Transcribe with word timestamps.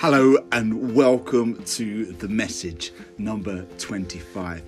Hello 0.00 0.38
and 0.52 0.94
welcome 0.94 1.62
to 1.64 2.06
the 2.06 2.26
message 2.26 2.90
number 3.18 3.66
25. 3.76 4.62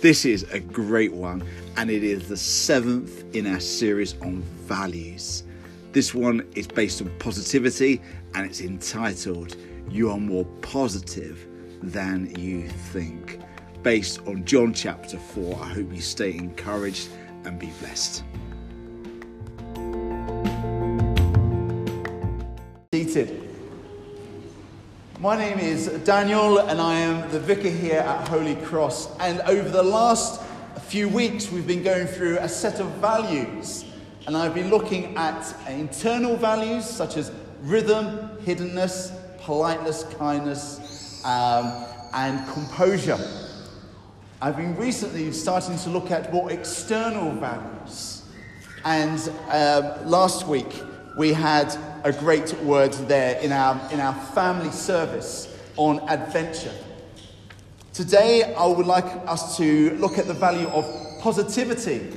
This 0.00 0.24
is 0.24 0.44
a 0.44 0.60
great 0.60 1.12
one 1.12 1.44
and 1.76 1.90
it 1.90 2.02
is 2.02 2.26
the 2.26 2.38
seventh 2.38 3.22
in 3.36 3.46
our 3.46 3.60
series 3.60 4.18
on 4.22 4.40
values. 4.64 5.42
This 5.92 6.14
one 6.14 6.48
is 6.54 6.66
based 6.66 7.02
on 7.02 7.10
positivity 7.18 8.00
and 8.34 8.46
it's 8.46 8.62
entitled 8.62 9.56
You 9.90 10.10
Are 10.10 10.18
More 10.18 10.46
Positive 10.62 11.46
Than 11.82 12.34
You 12.38 12.66
Think. 12.66 13.40
Based 13.82 14.26
on 14.26 14.42
John 14.46 14.72
chapter 14.72 15.18
4. 15.18 15.64
I 15.64 15.68
hope 15.68 15.92
you 15.92 16.00
stay 16.00 16.34
encouraged 16.34 17.10
and 17.44 17.58
be 17.58 17.70
blessed. 17.82 18.24
Seated. 22.94 23.47
My 25.20 25.36
name 25.36 25.58
is 25.58 25.88
Daniel, 26.04 26.58
and 26.58 26.80
I 26.80 26.94
am 26.94 27.28
the 27.32 27.40
vicar 27.40 27.68
here 27.68 27.98
at 27.98 28.28
Holy 28.28 28.54
Cross. 28.54 29.18
And 29.18 29.40
over 29.40 29.68
the 29.68 29.82
last 29.82 30.40
few 30.82 31.08
weeks, 31.08 31.50
we've 31.50 31.66
been 31.66 31.82
going 31.82 32.06
through 32.06 32.38
a 32.38 32.48
set 32.48 32.78
of 32.78 32.86
values. 32.98 33.84
And 34.28 34.36
I've 34.36 34.54
been 34.54 34.70
looking 34.70 35.16
at 35.16 35.52
internal 35.68 36.36
values 36.36 36.84
such 36.84 37.16
as 37.16 37.32
rhythm, 37.62 38.30
hiddenness, 38.44 39.12
politeness, 39.40 40.04
kindness, 40.20 41.20
um, 41.24 41.84
and 42.14 42.48
composure. 42.52 43.18
I've 44.40 44.56
been 44.56 44.76
recently 44.76 45.32
starting 45.32 45.76
to 45.78 45.90
look 45.90 46.12
at 46.12 46.32
more 46.32 46.52
external 46.52 47.32
values. 47.32 48.22
And 48.84 49.18
um, 49.48 50.08
last 50.08 50.46
week, 50.46 50.80
we 51.16 51.32
had 51.32 51.76
a 52.08 52.12
great 52.18 52.52
word 52.62 52.92
there 53.06 53.38
in 53.40 53.52
our, 53.52 53.78
in 53.92 54.00
our 54.00 54.14
family 54.32 54.70
service 54.70 55.54
on 55.76 56.00
adventure. 56.08 56.72
Today, 57.92 58.54
I 58.54 58.66
would 58.66 58.86
like 58.86 59.04
us 59.26 59.58
to 59.58 59.94
look 59.96 60.16
at 60.16 60.26
the 60.26 60.32
value 60.32 60.68
of 60.68 60.86
positivity. 61.20 62.10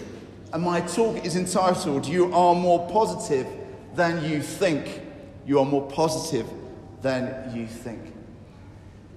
And 0.54 0.64
my 0.64 0.80
talk 0.82 1.26
is 1.26 1.36
entitled, 1.36 2.08
You 2.08 2.34
Are 2.34 2.56
More 2.56 2.90
Positive 2.90 3.48
Than 3.96 4.24
You 4.24 4.42
Think. 4.42 5.02
You 5.46 5.60
are 5.60 5.66
more 5.66 5.90
positive 5.90 6.48
than 7.02 7.54
you 7.54 7.68
think. 7.68 8.14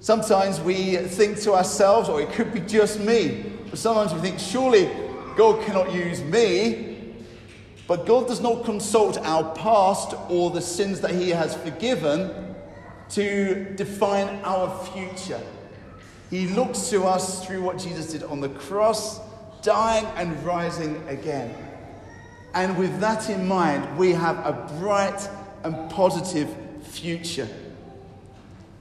Sometimes 0.00 0.60
we 0.60 0.96
think 0.96 1.40
to 1.42 1.52
ourselves, 1.52 2.08
or 2.08 2.20
it 2.20 2.30
could 2.32 2.52
be 2.52 2.60
just 2.60 2.98
me, 2.98 3.44
but 3.70 3.78
sometimes 3.78 4.12
we 4.12 4.20
think, 4.20 4.40
surely 4.40 4.90
God 5.36 5.64
cannot 5.64 5.92
use 5.92 6.22
me 6.22 6.93
but 7.86 8.06
God 8.06 8.26
does 8.26 8.40
not 8.40 8.64
consult 8.64 9.18
our 9.18 9.54
past 9.54 10.14
or 10.28 10.50
the 10.50 10.60
sins 10.60 11.00
that 11.00 11.10
He 11.10 11.30
has 11.30 11.54
forgiven 11.54 12.54
to 13.10 13.74
define 13.76 14.40
our 14.42 14.84
future. 14.86 15.40
He 16.30 16.48
looks 16.48 16.88
to 16.90 17.04
us 17.04 17.46
through 17.46 17.62
what 17.62 17.78
Jesus 17.78 18.12
did 18.12 18.22
on 18.22 18.40
the 18.40 18.48
cross, 18.48 19.20
dying 19.62 20.06
and 20.16 20.42
rising 20.44 21.02
again. 21.08 21.54
And 22.54 22.78
with 22.78 23.00
that 23.00 23.28
in 23.28 23.46
mind, 23.46 23.98
we 23.98 24.12
have 24.12 24.38
a 24.38 24.52
bright 24.78 25.28
and 25.62 25.90
positive 25.90 26.48
future. 26.82 27.48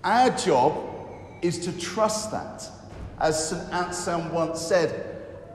Our 0.03 0.29
job 0.31 0.77
is 1.41 1.59
to 1.65 1.77
trust 1.79 2.31
that. 2.31 2.69
As 3.19 3.49
St. 3.49 3.73
Anselm 3.73 4.33
once 4.33 4.61
said, 4.61 5.12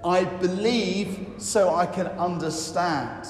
I 0.08 0.24
believe 0.24 1.34
so 1.36 1.74
I 1.74 1.84
can 1.84 2.06
understand. 2.06 3.28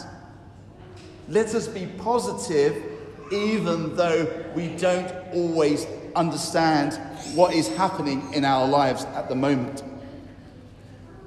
Let 1.28 1.54
us 1.54 1.66
be 1.66 1.86
positive 1.98 2.82
even 3.32 3.96
though 3.96 4.44
we 4.54 4.68
don't 4.76 5.12
always 5.34 5.86
understand 6.14 6.94
what 7.34 7.52
is 7.52 7.68
happening 7.76 8.32
in 8.32 8.44
our 8.44 8.66
lives 8.66 9.04
at 9.06 9.28
the 9.28 9.34
moment. 9.34 9.82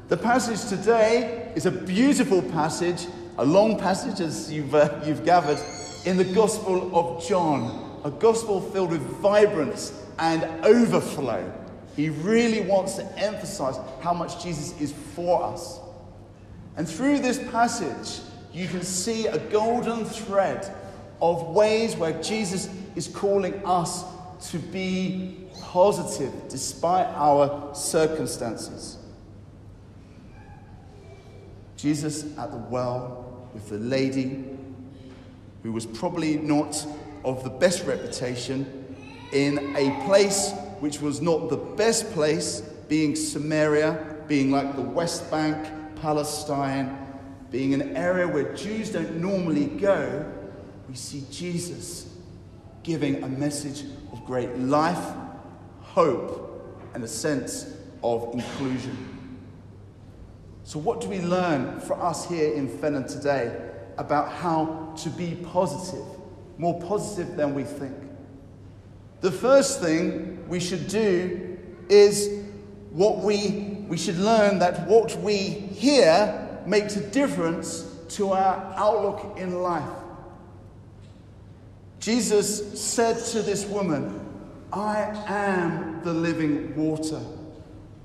The 0.07 0.17
passage 0.17 0.69
today 0.69 1.51
is 1.55 1.65
a 1.65 1.71
beautiful 1.71 2.41
passage, 2.41 3.07
a 3.37 3.45
long 3.45 3.77
passage 3.77 4.21
as 4.21 4.51
you've, 4.51 4.73
uh, 4.73 5.01
you've 5.05 5.25
gathered, 5.25 5.59
in 6.05 6.15
the 6.17 6.23
Gospel 6.23 6.95
of 6.95 7.27
John, 7.27 8.01
a 8.03 8.09
gospel 8.09 8.61
filled 8.61 8.91
with 8.91 9.01
vibrance 9.01 9.93
and 10.17 10.43
overflow. 10.65 11.60
He 11.95 12.09
really 12.09 12.61
wants 12.61 12.95
to 12.95 13.19
emphasize 13.19 13.75
how 14.01 14.13
much 14.13 14.43
Jesus 14.43 14.79
is 14.79 14.93
for 15.15 15.43
us. 15.43 15.79
And 16.77 16.87
through 16.87 17.19
this 17.19 17.37
passage, 17.51 18.23
you 18.53 18.67
can 18.67 18.81
see 18.81 19.27
a 19.27 19.37
golden 19.49 20.05
thread 20.05 20.73
of 21.21 21.47
ways 21.49 21.95
where 21.95 22.21
Jesus 22.21 22.69
is 22.95 23.07
calling 23.07 23.53
us 23.65 24.03
to 24.49 24.57
be 24.57 25.37
positive 25.61 26.33
despite 26.49 27.07
our 27.07 27.73
circumstances. 27.75 28.97
Jesus 31.77 32.37
at 32.37 32.51
the 32.51 32.57
well 32.57 33.49
with 33.53 33.69
the 33.69 33.77
lady 33.77 34.45
who 35.63 35.71
was 35.71 35.85
probably 35.85 36.37
not 36.37 36.85
of 37.23 37.43
the 37.43 37.49
best 37.49 37.85
reputation 37.85 38.65
in 39.31 39.75
a 39.75 40.05
place 40.05 40.53
which 40.81 40.99
was 40.99 41.21
not 41.21 41.49
the 41.49 41.57
best 41.57 42.11
place, 42.11 42.61
being 42.89 43.15
Samaria, 43.15 44.17
being 44.27 44.51
like 44.51 44.75
the 44.75 44.81
West 44.81 45.29
Bank, 45.29 45.67
Palestine, 46.01 46.97
being 47.51 47.73
an 47.75 47.95
area 47.95 48.27
where 48.27 48.53
Jews 48.55 48.91
don't 48.91 49.21
normally 49.21 49.67
go, 49.67 50.25
we 50.89 50.95
see 50.95 51.23
Jesus 51.31 52.11
giving 52.81 53.23
a 53.23 53.27
message 53.27 53.83
of 54.11 54.25
great 54.25 54.57
life, 54.57 55.13
hope, 55.81 56.89
and 56.95 57.03
a 57.03 57.07
sense 57.07 57.77
of 58.03 58.33
inclusion. 58.33 59.37
So, 60.63 60.79
what 60.79 60.99
do 60.99 61.09
we 61.09 61.21
learn 61.21 61.79
for 61.81 61.93
us 62.01 62.27
here 62.27 62.53
in 62.53 62.67
Fenham 62.67 63.07
today 63.07 63.55
about 63.97 64.31
how 64.31 64.95
to 64.97 65.09
be 65.11 65.37
positive, 65.51 66.05
more 66.57 66.81
positive 66.81 67.35
than 67.35 67.53
we 67.53 67.63
think? 67.65 67.93
The 69.21 69.31
first 69.31 69.81
thing 69.81 70.47
we 70.49 70.59
should 70.59 70.87
do 70.87 71.57
is 71.89 72.43
what 72.89 73.19
we, 73.19 73.85
we 73.87 73.97
should 73.97 74.17
learn 74.17 74.59
that 74.59 74.87
what 74.87 75.15
we 75.21 75.37
hear 75.37 76.59
makes 76.65 76.95
a 76.95 77.07
difference 77.11 77.83
to 78.09 78.31
our 78.31 78.73
outlook 78.75 79.37
in 79.37 79.61
life. 79.61 79.89
Jesus 81.99 82.81
said 82.81 83.23
to 83.25 83.41
this 83.43 83.65
woman, 83.65 84.19
I 84.73 85.01
am 85.27 86.01
the 86.03 86.13
living 86.13 86.75
water. 86.75 87.21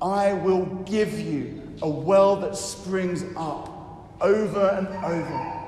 I 0.03 0.35
will 0.35 0.67
give 0.85 1.19
you 1.19 1.63
a 1.81 1.89
well 1.89 2.37
that 2.37 2.57
springs 2.57 3.25
up 3.37 3.73
over 4.21 4.69
and 4.69 4.89
over. 4.89 5.63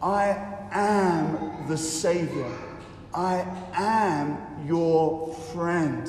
I 0.00 0.68
am 0.70 1.66
the 1.66 1.76
Savior. 1.76 2.52
I 3.16 3.46
am 3.72 4.66
your 4.68 5.32
friend. 5.32 6.06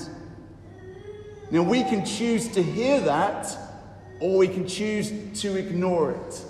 Now, 1.50 1.63
we 1.63 1.84
can 1.84 2.06
choose 2.06 2.50
to 2.50 2.62
hear 2.62 3.00
that 3.00 3.57
or 4.19 4.38
we 4.38 4.50
can 4.50 4.68
choose 4.68 5.13
to 5.41 5.56
ignore 5.56 6.12
it. 6.12 6.45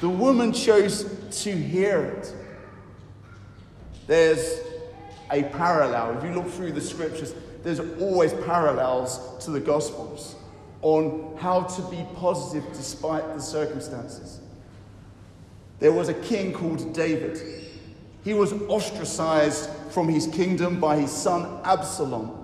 The 0.00 0.08
woman 0.08 0.52
chose 0.52 1.04
to 1.42 1.50
hear 1.50 2.04
it. 2.04 2.32
There's 4.06 4.60
a 5.30 5.42
parallel. 5.42 6.18
If 6.18 6.24
you 6.24 6.30
look 6.30 6.48
through 6.48 6.72
the 6.72 6.80
scriptures, 6.80 7.34
there's 7.64 7.80
always 8.00 8.32
parallels 8.32 9.44
to 9.44 9.50
the 9.50 9.60
Gospels 9.60 10.36
on 10.82 11.36
how 11.38 11.62
to 11.62 11.82
be 11.90 12.06
positive 12.14 12.64
despite 12.74 13.34
the 13.34 13.40
circumstances. 13.40 14.40
There 15.80 15.92
was 15.92 16.08
a 16.08 16.14
king 16.14 16.52
called 16.52 16.92
David. 16.92 17.63
He 18.24 18.34
was 18.34 18.52
ostracized 18.68 19.68
from 19.90 20.08
his 20.08 20.26
kingdom 20.26 20.80
by 20.80 20.96
his 20.96 21.12
son 21.12 21.60
Absalom. 21.64 22.40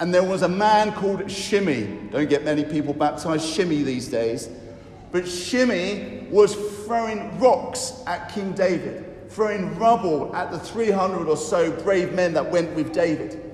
And 0.00 0.14
there 0.14 0.22
was 0.22 0.42
a 0.42 0.48
man 0.48 0.92
called 0.92 1.28
Shimei. 1.30 1.86
Don't 2.10 2.28
get 2.28 2.44
many 2.44 2.64
people 2.64 2.94
baptized 2.94 3.44
Shimei 3.44 3.82
these 3.82 4.06
days. 4.06 4.48
But 5.10 5.26
Shimei 5.26 6.28
was 6.30 6.54
throwing 6.84 7.38
rocks 7.40 8.02
at 8.06 8.32
King 8.32 8.52
David, 8.52 9.28
throwing 9.30 9.76
rubble 9.76 10.34
at 10.36 10.52
the 10.52 10.58
300 10.58 11.28
or 11.28 11.36
so 11.36 11.72
brave 11.82 12.12
men 12.12 12.32
that 12.34 12.48
went 12.48 12.74
with 12.76 12.92
David. 12.92 13.44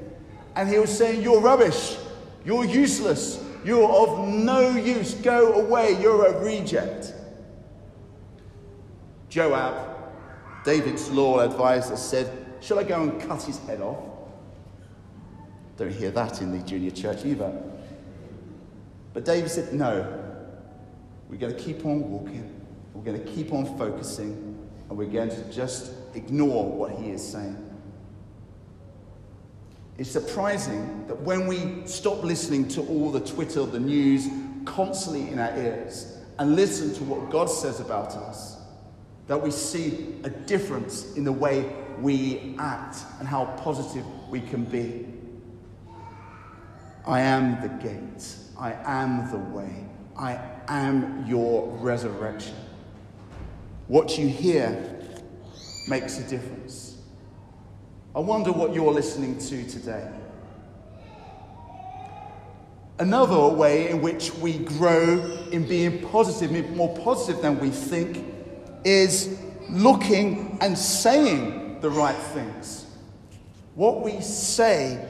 And 0.56 0.69
he 0.69 0.78
was 0.78 0.96
saying, 0.96 1.22
You're 1.22 1.40
rubbish. 1.40 1.96
You're 2.44 2.67
useless. 2.67 3.43
You're 3.64 3.90
of 3.90 4.28
no 4.28 4.70
use. 4.70 5.14
Go 5.14 5.55
away. 5.55 5.99
You're 6.00 6.26
a 6.26 6.44
reject. 6.44 7.14
Joab, 9.31 9.94
David's 10.64 11.11
law 11.11 11.40
advisor, 11.40 11.96
said, 11.96 12.46
Shall 12.61 12.78
I 12.78 12.84
go 12.84 13.02
and 13.02 13.20
cut 13.20 13.43
his 13.43 13.58
head 13.61 13.81
off? 13.81 14.02
Don't 15.76 15.93
hear 15.93 16.11
that 16.12 16.40
in 16.40 16.56
the 16.56 16.64
junior 16.64 16.90
church 16.90 17.25
either. 17.25 17.52
But 19.12 19.25
David 19.25 19.50
said, 19.50 19.72
No, 19.75 20.22
we're 21.28 21.37
going 21.37 21.55
to 21.55 21.62
keep 21.62 21.84
on 21.84 22.11
walking, 22.11 22.61
we're 22.94 23.05
going 23.05 23.22
to 23.22 23.32
keep 23.32 23.52
on 23.52 23.66
focusing, 23.76 24.58
and 24.88 24.99
we're 24.99 25.06
going 25.06 25.31
to 25.31 25.52
just 25.52 25.93
ignore 26.14 26.70
what 26.70 26.93
he 26.93 27.10
is 27.10 27.26
saying. 27.26 27.58
It's 29.96 30.10
surprising 30.10 31.06
that 31.06 31.20
when 31.20 31.46
we 31.46 31.87
stop 31.87 32.25
listening 32.25 32.67
to 32.69 32.81
all 32.82 33.12
the 33.12 33.20
Twitter, 33.20 33.64
the 33.64 33.78
news 33.78 34.28
constantly 34.64 35.28
in 35.28 35.38
our 35.38 35.56
ears, 35.56 36.19
and 36.38 36.56
listen 36.56 36.93
to 36.94 37.05
what 37.05 37.31
God 37.31 37.46
says 37.46 37.78
about 37.78 38.12
us, 38.17 38.56
that 39.26 39.41
we 39.41 39.50
see 39.50 40.17
a 40.25 40.31
difference 40.31 41.15
in 41.15 41.25
the 41.25 41.32
way 41.32 41.73
we 42.00 42.55
act 42.59 42.99
and 43.19 43.29
how 43.29 43.47
positive 43.56 44.05
we 44.29 44.41
can 44.41 44.65
be. 44.65 45.06
I 47.06 47.21
am 47.21 47.61
the 47.62 47.69
gate. 47.69 48.37
I 48.59 48.73
am 48.85 49.31
the 49.31 49.38
way. 49.38 49.85
I 50.17 50.41
am 50.69 51.26
your 51.26 51.69
resurrection. 51.79 52.55
What 53.88 54.17
you 54.19 54.29
hear 54.29 55.00
makes 55.88 56.19
a 56.19 56.29
difference. 56.29 56.97
I 58.15 58.20
wonder 58.20 58.53
what 58.53 58.73
you're 58.75 58.93
listening 58.93 59.38
to 59.38 59.69
today. 59.69 60.11
Another 62.99 63.49
way 63.49 63.91
in 63.91 64.00
which 64.00 64.32
we 64.35 64.59
grow 64.59 65.19
in 65.50 65.67
being 65.67 66.00
positive, 66.09 66.70
more 66.70 66.97
positive 66.99 67.43
than 67.43 67.59
we 67.59 67.70
think, 67.70 68.33
is 68.84 69.38
looking 69.69 70.58
and 70.60 70.78
saying 70.78 71.81
the 71.81 71.90
right 71.90 72.16
things. 72.16 72.86
What 73.75 74.02
we 74.02 74.20
say 74.20 75.04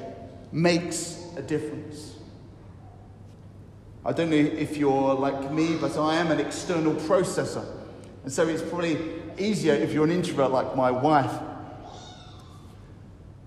makes 0.52 1.20
a 1.36 1.42
difference. 1.42 2.14
I 4.04 4.12
don't 4.12 4.30
know 4.30 4.36
if 4.36 4.76
you're 4.76 5.14
like 5.14 5.50
me, 5.50 5.76
but 5.76 5.96
I 5.98 6.16
am 6.16 6.30
an 6.30 6.38
external 6.38 6.94
processor. 6.94 7.64
And 8.22 8.32
so 8.32 8.46
it's 8.48 8.62
probably 8.62 8.98
easier 9.38 9.74
if 9.74 9.92
you're 9.92 10.04
an 10.04 10.12
introvert 10.12 10.50
like 10.50 10.76
my 10.76 10.90
wife. 10.90 11.32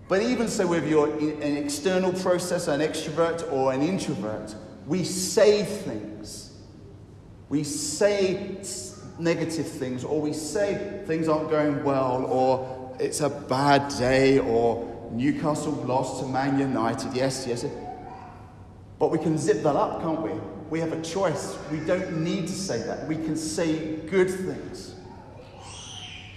But 0.07 0.21
even 0.21 0.47
so, 0.47 0.65
whether 0.67 0.87
you're 0.87 1.11
an 1.13 1.57
external 1.57 2.11
processor, 2.11 2.73
an 2.73 2.81
extrovert, 2.81 3.51
or 3.51 3.73
an 3.73 3.81
introvert, 3.81 4.55
we 4.85 5.03
say 5.03 5.63
things. 5.63 6.53
We 7.49 7.63
say 7.63 8.57
negative 9.19 9.67
things, 9.67 10.03
or 10.03 10.21
we 10.21 10.33
say 10.33 11.03
things 11.05 11.27
aren't 11.27 11.49
going 11.49 11.83
well, 11.83 12.25
or 12.25 12.95
it's 12.99 13.21
a 13.21 13.29
bad 13.29 13.89
day, 13.97 14.39
or 14.39 15.09
Newcastle 15.11 15.71
lost 15.71 16.21
to 16.21 16.27
Man 16.27 16.59
United. 16.59 17.13
Yes, 17.13 17.45
yes. 17.47 17.65
But 18.99 19.11
we 19.11 19.17
can 19.19 19.37
zip 19.37 19.63
that 19.63 19.75
up, 19.75 20.01
can't 20.01 20.21
we? 20.21 20.31
We 20.69 20.79
have 20.79 20.91
a 20.91 21.01
choice. 21.01 21.57
We 21.71 21.79
don't 21.79 22.23
need 22.23 22.47
to 22.47 22.53
say 22.53 22.81
that. 22.83 23.07
We 23.07 23.15
can 23.15 23.35
say 23.35 23.97
good 24.07 24.29
things. 24.29 24.95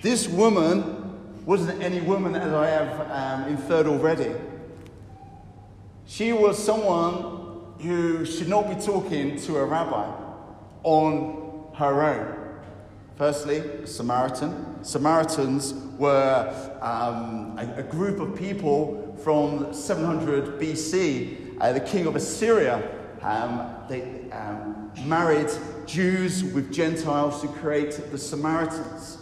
This 0.03 0.29
woman 0.29 1.45
wasn't 1.45 1.83
any 1.83 2.01
woman 2.01 2.35
as 2.35 2.53
I 2.53 2.67
have 2.69 3.11
um, 3.11 3.49
inferred 3.49 3.87
already. 3.87 4.33
She 6.07 6.33
was 6.33 6.63
someone 6.63 7.75
who 7.81 8.25
should 8.25 8.49
not 8.49 8.69
be 8.69 8.75
talking 8.75 9.39
to 9.41 9.57
a 9.57 9.65
rabbi 9.65 10.13
on 10.83 11.73
her 11.75 12.03
own. 12.03 12.40
Firstly, 13.21 13.63
Samaritan. 13.85 14.83
Samaritans 14.83 15.75
were 15.99 16.79
um, 16.81 17.55
a, 17.59 17.81
a, 17.81 17.83
group 17.83 18.19
of 18.19 18.35
people 18.35 19.15
from 19.23 19.75
700 19.75 20.59
BC. 20.59 21.55
Uh, 21.61 21.75
the 21.75 21.81
king 21.81 22.07
of 22.07 22.17
Assyria 22.17 22.83
um, 23.21 23.75
they 23.91 24.31
um, 24.33 24.91
married 25.05 25.51
Jews 25.85 26.43
with 26.43 26.73
Gentiles 26.73 27.43
to 27.43 27.49
create 27.49 27.91
the 28.11 28.17
Samaritans. 28.17 29.19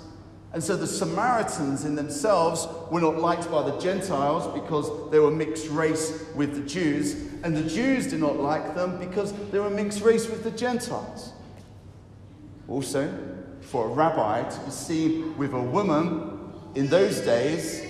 And 0.52 0.62
so 0.62 0.76
the 0.76 0.86
Samaritans 0.86 1.84
in 1.84 1.96
themselves 1.96 2.68
were 2.92 3.00
not 3.00 3.18
liked 3.18 3.50
by 3.50 3.68
the 3.68 3.76
Gentiles 3.80 4.46
because 4.54 5.10
they 5.10 5.18
were 5.18 5.32
mixed 5.32 5.70
race 5.70 6.24
with 6.36 6.54
the 6.54 6.62
Jews, 6.62 7.14
and 7.42 7.56
the 7.56 7.68
Jews 7.68 8.06
did 8.06 8.20
not 8.20 8.36
like 8.36 8.76
them 8.76 8.96
because 9.00 9.32
they 9.50 9.58
were 9.58 9.70
mixed 9.70 10.02
race 10.02 10.30
with 10.30 10.44
the 10.44 10.52
Gentiles. 10.52 11.32
Also, 12.68 13.12
for 13.70 13.84
a 13.84 13.88
rabbi 13.88 14.48
to 14.48 14.60
be 14.60 14.70
seen 14.70 15.36
with 15.36 15.52
a 15.52 15.60
woman 15.60 16.52
in 16.74 16.88
those 16.88 17.20
days 17.20 17.84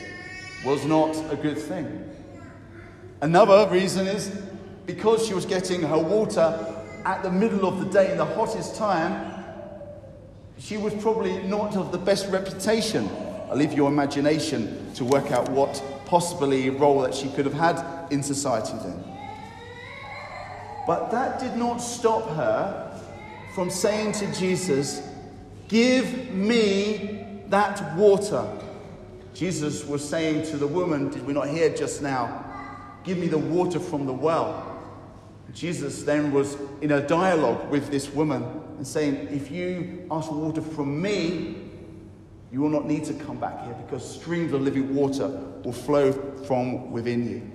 was 0.65 0.85
not 0.85 1.15
a 1.33 1.37
good 1.37 1.57
thing. 1.57 2.05
Another 3.21 3.69
reason 3.73 4.09
is 4.09 4.29
because 4.87 5.25
she 5.25 5.35
was 5.35 5.45
getting 5.45 5.83
her 5.83 5.99
water 5.99 6.75
at 7.05 7.23
the 7.23 7.31
middle 7.31 7.65
of 7.67 7.79
the 7.79 7.87
day 7.87 8.11
in 8.11 8.19
the 8.19 8.25
hottest 8.25 8.75
time, 8.75 9.45
she 10.59 10.77
was 10.77 10.93
probably 10.95 11.43
not 11.45 11.77
of 11.77 11.93
the 11.93 11.99
best 11.99 12.29
reputation. 12.29 13.09
I'll 13.49 13.57
leave 13.57 13.73
your 13.73 13.89
imagination 13.89 14.93
to 14.95 15.05
work 15.05 15.31
out 15.31 15.49
what 15.51 15.81
possibly 16.07 16.71
role 16.71 17.03
that 17.03 17.15
she 17.15 17.29
could 17.31 17.45
have 17.45 17.55
had 17.55 18.11
in 18.11 18.25
society 18.25 18.77
then. 18.83 19.05
But 20.89 21.11
that 21.13 21.39
did 21.39 21.57
not 21.57 21.77
stop 21.77 22.29
her 22.31 23.01
from 23.55 23.71
saying 23.71 24.13
to 24.13 24.33
Jesus, 24.35 25.08
Give 25.69 26.31
me 26.33 27.43
that 27.49 27.95
water. 27.95 28.47
Jesus 29.35 29.85
was 29.85 30.07
saying 30.07 30.47
to 30.47 30.57
the 30.57 30.67
woman, 30.67 31.11
Did 31.11 31.27
we 31.27 31.33
not 31.33 31.49
hear 31.49 31.75
just 31.75 32.03
now? 32.03 32.45
Give 33.05 33.19
me 33.19 33.29
the 33.29 33.39
water 33.39 33.79
from 33.79 34.07
the 34.07 34.13
well. 34.13 34.65
Jesus 35.53 36.03
then 36.03 36.33
was 36.33 36.57
in 36.81 36.93
a 36.93 37.07
dialogue 37.07 37.71
with 37.71 37.91
this 37.91 38.11
woman 38.11 38.43
and 38.77 38.87
saying, 38.87 39.29
If 39.31 39.51
you 39.51 40.07
ask 40.11 40.31
water 40.31 40.63
from 40.63 41.01
me, 41.01 41.57
you 42.51 42.61
will 42.61 42.71
not 42.71 42.87
need 42.87 43.05
to 43.05 43.15
come 43.15 43.39
back 43.39 43.65
here 43.65 43.75
because 43.75 44.19
streams 44.19 44.53
of 44.53 44.63
living 44.63 44.95
water 44.95 45.29
will 45.63 45.73
flow 45.73 46.13
from 46.47 46.91
within 46.91 47.29
you. 47.29 47.53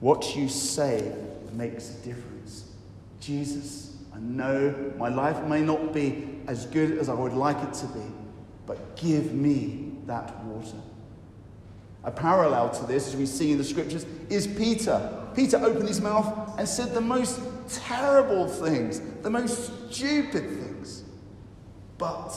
What 0.00 0.36
you 0.36 0.48
say 0.48 1.14
makes 1.52 1.90
a 1.90 1.94
difference. 2.04 2.70
Jesus 3.20 3.89
I 4.12 4.18
know 4.18 4.92
my 4.98 5.08
life 5.08 5.42
may 5.44 5.60
not 5.60 5.92
be 5.92 6.40
as 6.46 6.66
good 6.66 6.98
as 6.98 7.08
I 7.08 7.14
would 7.14 7.32
like 7.32 7.56
it 7.62 7.74
to 7.74 7.86
be, 7.86 8.04
but 8.66 8.96
give 8.96 9.32
me 9.32 9.92
that 10.06 10.44
water. 10.44 10.76
A 12.02 12.10
parallel 12.10 12.70
to 12.70 12.86
this, 12.86 13.08
as 13.08 13.16
we 13.16 13.26
see 13.26 13.52
in 13.52 13.58
the 13.58 13.64
scriptures, 13.64 14.06
is 14.28 14.46
Peter. 14.46 15.28
Peter 15.34 15.58
opened 15.58 15.88
his 15.88 16.00
mouth 16.00 16.58
and 16.58 16.66
said 16.68 16.94
the 16.94 17.00
most 17.00 17.40
terrible 17.68 18.48
things, 18.48 19.00
the 19.22 19.30
most 19.30 19.92
stupid 19.92 20.48
things. 20.48 21.04
But 21.98 22.34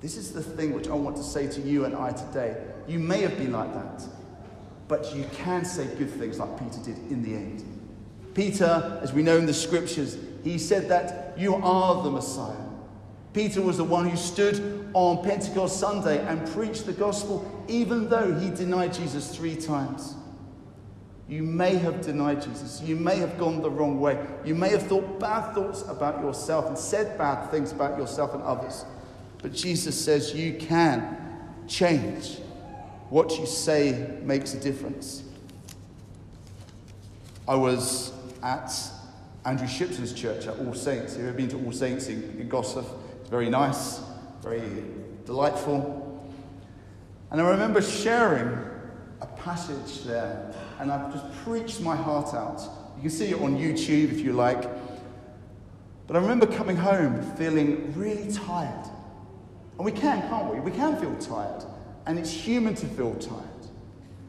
this 0.00 0.16
is 0.16 0.32
the 0.32 0.42
thing 0.42 0.72
which 0.72 0.88
I 0.88 0.94
want 0.94 1.16
to 1.16 1.22
say 1.22 1.46
to 1.48 1.60
you 1.60 1.84
and 1.84 1.94
I 1.94 2.12
today. 2.12 2.56
You 2.86 2.98
may 2.98 3.20
have 3.20 3.36
been 3.36 3.52
like 3.52 3.72
that, 3.74 4.02
but 4.88 5.14
you 5.14 5.24
can 5.32 5.64
say 5.64 5.86
good 5.96 6.10
things 6.10 6.38
like 6.38 6.58
Peter 6.58 6.82
did 6.82 6.96
in 7.10 7.22
the 7.22 7.34
end. 7.34 7.64
Peter, 8.34 8.98
as 9.02 9.12
we 9.12 9.22
know 9.22 9.36
in 9.36 9.46
the 9.46 9.54
scriptures, 9.54 10.16
he 10.48 10.58
said 10.58 10.88
that 10.88 11.38
you 11.38 11.54
are 11.56 12.02
the 12.02 12.10
Messiah. 12.10 12.54
Peter 13.32 13.60
was 13.60 13.76
the 13.76 13.84
one 13.84 14.08
who 14.08 14.16
stood 14.16 14.88
on 14.94 15.22
Pentecost 15.22 15.78
Sunday 15.78 16.24
and 16.26 16.46
preached 16.48 16.86
the 16.86 16.92
gospel, 16.92 17.64
even 17.68 18.08
though 18.08 18.34
he 18.34 18.50
denied 18.50 18.94
Jesus 18.94 19.34
three 19.36 19.54
times. 19.54 20.14
You 21.28 21.42
may 21.42 21.74
have 21.76 22.00
denied 22.00 22.42
Jesus. 22.42 22.80
You 22.80 22.96
may 22.96 23.16
have 23.16 23.38
gone 23.38 23.60
the 23.60 23.70
wrong 23.70 24.00
way. 24.00 24.18
You 24.44 24.54
may 24.54 24.70
have 24.70 24.84
thought 24.84 25.20
bad 25.20 25.52
thoughts 25.54 25.82
about 25.82 26.22
yourself 26.22 26.66
and 26.66 26.78
said 26.78 27.18
bad 27.18 27.50
things 27.50 27.70
about 27.70 27.98
yourself 27.98 28.32
and 28.32 28.42
others. 28.42 28.86
But 29.42 29.52
Jesus 29.52 30.02
says 30.02 30.34
you 30.34 30.54
can 30.54 31.16
change. 31.68 32.38
What 33.10 33.38
you 33.38 33.44
say 33.44 34.16
makes 34.22 34.54
a 34.54 34.60
difference. 34.60 35.22
I 37.46 37.54
was 37.54 38.12
at 38.42 38.72
Andrew 39.44 39.68
Shipton's 39.68 40.12
church 40.12 40.46
at 40.46 40.58
All 40.58 40.74
Saints. 40.74 41.14
If 41.14 41.22
you've 41.22 41.36
been 41.36 41.48
to 41.48 41.64
All 41.64 41.72
Saints 41.72 42.08
in, 42.08 42.22
in 42.38 42.48
Gosforth, 42.48 42.90
it's 43.20 43.30
very 43.30 43.48
nice, 43.48 44.00
very 44.42 44.62
delightful. 45.24 46.04
And 47.30 47.40
I 47.40 47.48
remember 47.48 47.82
sharing 47.82 48.48
a 49.20 49.26
passage 49.26 50.04
there, 50.04 50.54
and 50.80 50.90
I've 50.90 51.12
just 51.12 51.32
preached 51.44 51.80
my 51.80 51.96
heart 51.96 52.34
out. 52.34 52.62
You 52.96 53.02
can 53.02 53.10
see 53.10 53.26
it 53.26 53.40
on 53.40 53.56
YouTube 53.56 54.12
if 54.12 54.20
you 54.20 54.32
like. 54.32 54.62
But 56.06 56.16
I 56.16 56.20
remember 56.20 56.46
coming 56.46 56.76
home 56.76 57.22
feeling 57.36 57.92
really 57.94 58.32
tired. 58.32 58.88
And 59.76 59.84
we 59.84 59.92
can, 59.92 60.22
can't 60.28 60.52
we? 60.52 60.60
We 60.60 60.70
can 60.70 60.96
feel 60.96 61.14
tired. 61.16 61.64
And 62.06 62.18
it's 62.18 62.30
human 62.30 62.74
to 62.76 62.86
feel 62.86 63.14
tired. 63.14 63.47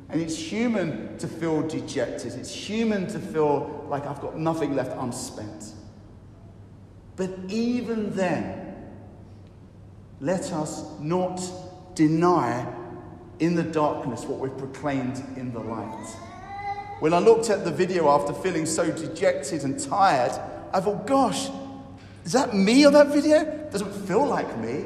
And 0.10 0.22
it's 0.22 0.36
human 0.36 1.18
to 1.20 1.28
feel 1.28 1.68
dejected. 1.68 2.34
It's 2.34 2.54
human 2.54 3.08
to 3.08 3.20
feel 3.20 3.86
like 3.90 4.08
I've 4.08 4.22
got 4.22 4.38
nothing 4.38 4.76
left, 4.76 4.98
I'm. 4.98 5.12
But 7.16 7.30
even 7.48 8.16
then, 8.16 8.76
let 10.20 10.52
us 10.52 10.84
not 11.00 11.42
deny 11.94 12.66
in 13.40 13.56
the 13.56 13.64
darkness 13.64 14.24
what 14.24 14.40
we've 14.40 14.58
proclaimed 14.58 15.24
in 15.38 15.54
the 15.54 15.60
light. 15.60 16.06
When 17.00 17.14
I 17.14 17.20
looked 17.20 17.50
at 17.50 17.64
the 17.64 17.72
video 17.72 18.10
after 18.10 18.34
feeling 18.34 18.66
so 18.66 18.92
dejected 18.92 19.64
and 19.64 19.80
tired, 19.80 20.32
I 20.74 20.82
thought, 20.82 21.08
gosh, 21.08 21.50
is 22.26 22.34
that 22.34 22.54
me 22.54 22.86
on 22.86 22.94
that 22.94 23.08
video? 23.08 23.70
Doesn't 23.72 23.94
feel 24.08 24.26
like 24.26 24.58
me. 24.60 24.86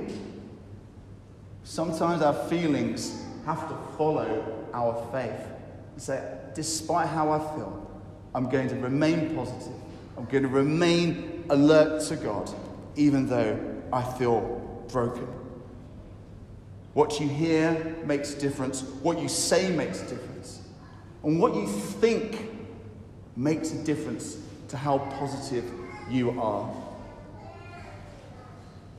Sometimes 1.63 2.21
our 2.21 2.33
feelings 2.49 3.23
have 3.45 3.67
to 3.69 3.75
follow 3.97 4.62
our 4.73 5.07
faith. 5.11 5.47
And 5.93 6.01
say, 6.01 6.37
despite 6.55 7.07
how 7.07 7.31
I 7.31 7.39
feel, 7.55 8.01
I'm 8.35 8.49
going 8.49 8.67
to 8.69 8.75
remain 8.75 9.35
positive. 9.35 9.73
I'm 10.17 10.25
going 10.25 10.43
to 10.43 10.49
remain 10.49 11.45
alert 11.49 12.01
to 12.07 12.15
God, 12.15 12.49
even 12.95 13.27
though 13.27 13.59
I 13.91 14.03
feel 14.03 14.85
broken. 14.91 15.27
What 16.93 17.19
you 17.19 17.27
hear 17.27 17.95
makes 18.05 18.33
a 18.35 18.39
difference. 18.39 18.81
What 18.81 19.19
you 19.19 19.27
say 19.27 19.75
makes 19.75 20.01
a 20.01 20.07
difference. 20.07 20.61
And 21.23 21.39
what 21.39 21.55
you 21.55 21.67
think 21.67 22.51
makes 23.35 23.71
a 23.71 23.83
difference 23.83 24.37
to 24.67 24.77
how 24.77 24.99
positive 24.99 25.63
you 26.09 26.39
are. 26.39 26.71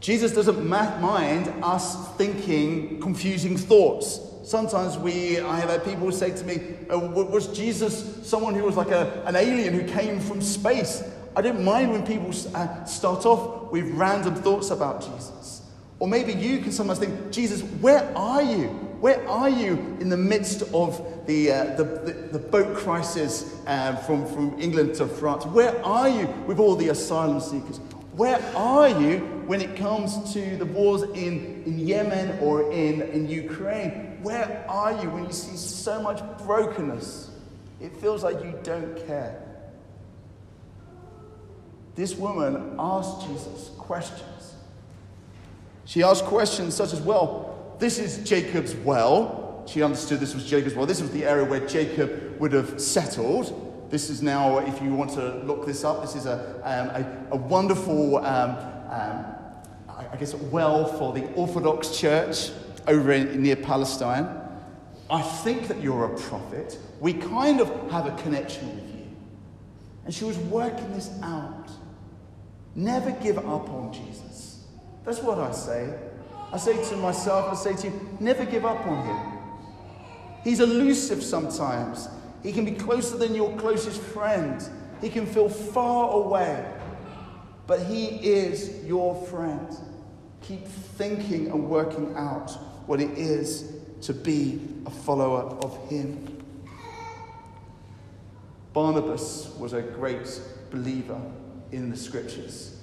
Jesus 0.01 0.33
doesn't 0.33 0.69
mind 0.69 1.53
us 1.63 2.15
thinking 2.17 3.01
confusing 3.01 3.57
thoughts. 3.57 4.21
Sometimes 4.45 4.99
we, 4.99 5.41
I 5.41 5.59
have 5.59 5.71
had 5.71 5.85
people 5.85 6.13
say 6.13 6.31
to 6.31 6.45
me, 6.45 6.61
oh, 6.91 7.09
was 7.25 7.49
Jesus 7.57 8.29
someone 8.29 8.55
who 8.55 8.63
was 8.63 8.77
like 8.77 8.91
a, 8.91 9.23
an 9.25 9.37
alien 9.37 9.73
who 9.73 9.89
came 9.89 10.21
from 10.21 10.43
space? 10.43 11.03
I 11.35 11.41
don't 11.41 11.65
mind 11.65 11.91
when 11.91 12.07
people 12.07 12.31
uh, 12.55 12.85
start 12.85 13.25
off 13.25 13.73
with 13.73 13.91
random 13.93 14.35
thoughts 14.35 14.71
about 14.71 15.01
Jesus. 15.01 15.63
Or 15.99 16.07
maybe 16.07 16.35
you 16.35 16.59
can 16.59 16.73
sometimes 16.73 16.99
think, 16.99 17.33
Jesus, 17.33 17.63
where 17.81 18.13
are 18.15 18.43
you? 18.43 18.67
Where 19.01 19.27
are 19.27 19.49
you 19.49 19.97
in 20.01 20.11
the 20.11 20.17
midst 20.17 20.63
of 20.75 21.27
the, 21.27 21.51
uh, 21.51 21.65
the, 21.77 21.85
the, 21.85 22.13
the, 22.33 22.39
boat 22.39 22.77
crisis 22.77 23.59
uh, 23.67 23.97
from, 23.97 24.27
from 24.27 24.61
England 24.61 24.95
to 24.97 25.07
France? 25.07 25.47
Where 25.47 25.83
are 25.85 26.09
you 26.09 26.27
with 26.47 26.59
all 26.59 26.77
the 26.77 26.91
asylum 26.91 27.41
seekers? 27.41 27.79
Where 28.13 28.41
are 28.55 28.89
you 28.89 29.19
when 29.47 29.63
it 29.63 29.75
comes 29.77 30.35
to 30.35 30.57
the 30.57 30.67
wars 30.67 31.03
in, 31.03 31.63
in 31.65 31.79
Yemen 31.79 32.39
or 32.41 32.71
in, 32.71 33.03
in 33.03 33.27
Ukraine? 33.27 34.14
Where 34.25 34.65
are 34.71 34.91
you 35.03 35.11
when 35.11 35.27
you 35.27 35.33
see 35.33 35.55
so 35.55 36.01
much 36.01 36.23
brokenness? 36.39 37.31
It 37.79 37.95
feels 37.99 38.25
like 38.25 38.43
you 38.43 38.59
don't 38.63 39.07
care. 39.07 39.39
This 41.95 42.15
woman 42.15 42.75
asked 42.79 43.27
Jesus 43.27 43.71
questions. 43.77 44.55
She 45.85 46.03
asked 46.03 46.25
questions 46.25 46.75
such 46.75 46.95
as, 46.95 47.03
well, 47.03 47.77
this 47.79 47.99
is 47.99 48.27
Jacob's 48.27 48.75
well. 48.77 49.63
She 49.67 49.83
understood 49.83 50.21
this 50.21 50.35
was 50.35 50.47
Jacob's 50.47 50.75
well. 50.75 50.87
This 50.87 51.03
was 51.03 51.11
the 51.11 51.27
area 51.27 51.45
where 51.45 51.67
Jacob 51.67 52.41
would 52.41 52.55
have 52.55 52.81
settled. 52.81 53.91
This 53.91 54.09
is 54.09 54.23
now, 54.23 54.57
if 54.61 54.81
you 54.81 54.95
want 54.95 55.11
to 55.11 55.35
look 55.41 55.67
this 55.67 55.85
up, 55.85 56.01
this 56.01 56.17
is 56.17 56.25
a, 56.25 56.39
um, 56.65 56.89
a, 57.31 57.35
a, 57.35 57.37
wonderful, 57.37 58.17
um, 58.25 58.51
um, 58.89 59.27
I 59.87 60.17
guess, 60.19 60.33
well 60.35 60.87
for 60.87 61.13
the 61.13 61.31
Orthodox 61.35 61.99
Church 61.99 62.53
over 62.87 63.13
in, 63.13 63.43
near 63.43 63.57
Palestine. 63.57 64.29
I 65.11 65.23
think 65.23 65.69
that 65.69 65.83
you're 65.83 66.13
a 66.13 66.19
prophet. 66.19 66.79
We 67.01 67.13
kind 67.13 67.61
of 67.61 67.69
have 67.91 68.07
a 68.07 68.23
connection 68.23 68.75
with 68.75 68.95
you. 68.95 69.07
And 70.05 70.15
she 70.15 70.25
was 70.25 70.39
working 70.39 70.93
this 70.93 71.11
out. 71.23 71.71
Never 72.75 73.11
give 73.13 73.39
up 73.39 73.69
on 73.69 73.93
Jesus. 73.93 74.65
That's 75.05 75.21
what 75.21 75.39
I 75.39 75.53
say. 75.53 75.95
I 76.53 76.57
say 76.57 76.83
to 76.91 76.97
myself, 76.97 77.53
I 77.53 77.55
say 77.55 77.77
to 77.83 77.89
you, 77.89 78.17
never 78.21 78.45
give 78.45 78.65
up 78.65 78.87
on 78.87 79.07
him. 79.07 79.39
He's 80.43 80.61
elusive 80.61 81.23
sometimes. 81.23 82.09
He 82.43 82.53
can 82.53 82.65
be 82.65 82.73
closer 82.73 83.17
than 83.17 83.35
your 83.35 83.57
closest 83.57 84.01
friend. 84.01 84.63
He 85.01 85.09
can 85.09 85.27
feel 85.27 85.49
far 85.49 86.13
away. 86.13 86.65
But 87.67 87.81
he 87.81 88.07
is 88.07 88.85
your 88.85 89.15
friend. 89.27 89.69
Keep 90.43 90.67
thinking 90.67 91.51
and 91.51 91.69
working 91.69 92.15
out 92.17 92.53
what 92.87 93.01
it 93.01 93.11
is 93.19 93.73
to 94.03 94.13
be 94.13 94.61
a 94.87 94.91
follower 94.91 95.43
of 95.63 95.89
him. 95.89 96.43
Barnabas 98.73 99.55
was 99.59 99.73
a 99.73 99.83
great 99.83 100.41
believer 100.71 101.21
in 101.73 101.91
the 101.91 101.97
scriptures. 101.97 102.83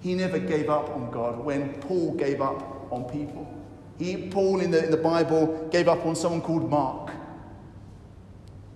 He 0.00 0.14
never 0.14 0.38
gave 0.38 0.68
up 0.68 0.90
on 0.90 1.10
God 1.10 1.38
when 1.38 1.74
Paul 1.74 2.14
gave 2.14 2.40
up 2.40 2.92
on 2.92 3.04
people. 3.04 3.52
He, 3.98 4.28
Paul 4.28 4.60
in 4.60 4.70
the, 4.70 4.84
in 4.84 4.90
the 4.90 4.96
Bible 4.96 5.68
gave 5.70 5.88
up 5.88 6.04
on 6.04 6.14
someone 6.14 6.42
called 6.42 6.68
Mark. 6.68 7.12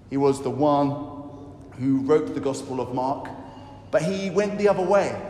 He 0.08 0.16
was 0.16 0.42
the 0.42 0.50
one 0.50 0.90
who 1.78 1.98
wrote 1.98 2.34
the 2.34 2.40
Gospel 2.40 2.80
of 2.80 2.94
Mark, 2.94 3.28
but 3.90 4.02
he 4.02 4.30
went 4.30 4.58
the 4.58 4.68
other 4.68 4.82
way. 4.82 5.29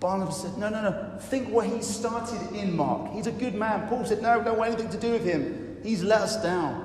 Barnabas 0.00 0.42
said, 0.42 0.56
No, 0.58 0.68
no, 0.68 0.82
no. 0.82 1.18
Think 1.18 1.48
what 1.48 1.66
he 1.66 1.82
started 1.82 2.54
in 2.54 2.76
Mark. 2.76 3.12
He's 3.12 3.26
a 3.26 3.32
good 3.32 3.54
man. 3.54 3.88
Paul 3.88 4.04
said, 4.04 4.22
No, 4.22 4.42
don't 4.42 4.58
want 4.58 4.72
anything 4.72 4.90
to 4.90 4.98
do 4.98 5.12
with 5.12 5.24
him. 5.24 5.78
He's 5.82 6.02
let 6.02 6.22
us 6.22 6.42
down. 6.42 6.82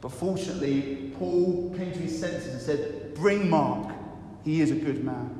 But 0.00 0.10
fortunately, 0.10 1.12
Paul 1.18 1.74
came 1.76 1.92
to 1.92 1.98
his 1.98 2.18
senses 2.18 2.52
and 2.52 2.60
said, 2.60 3.14
Bring 3.14 3.48
Mark. 3.48 3.94
He 4.44 4.60
is 4.60 4.70
a 4.70 4.74
good 4.74 5.04
man. 5.04 5.38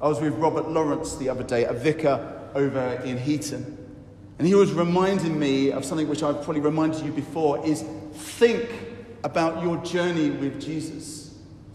I 0.00 0.08
was 0.08 0.20
with 0.20 0.34
Robert 0.34 0.68
Lawrence 0.68 1.16
the 1.16 1.30
other 1.30 1.42
day, 1.42 1.64
a 1.64 1.72
vicar 1.72 2.50
over 2.54 3.00
in 3.04 3.16
Heaton. 3.16 3.78
And 4.38 4.46
he 4.46 4.54
was 4.54 4.72
reminding 4.72 5.38
me 5.38 5.70
of 5.70 5.84
something 5.84 6.08
which 6.08 6.22
I've 6.22 6.42
probably 6.42 6.60
reminded 6.60 7.04
you 7.04 7.12
before 7.12 7.64
is 7.64 7.82
think 8.12 8.68
about 9.22 9.62
your 9.62 9.78
journey 9.78 10.30
with 10.30 10.60
Jesus. 10.60 11.23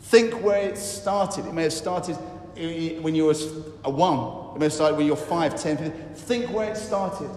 Think 0.09 0.41
where 0.41 0.67
it 0.67 0.75
started. 0.75 1.45
It 1.45 1.53
may 1.53 1.63
have 1.63 1.73
started 1.73 2.15
when 2.55 3.13
you 3.13 3.25
were 3.25 3.35
a 3.83 3.91
one. 3.91 4.55
It 4.55 4.59
may 4.59 4.65
have 4.65 4.73
started 4.73 4.97
when 4.97 5.05
you're 5.05 5.15
five, 5.15 5.55
ten, 5.61 5.77
fifteen. 5.77 6.15
Think 6.15 6.51
where 6.51 6.71
it 6.71 6.77
started. 6.77 7.29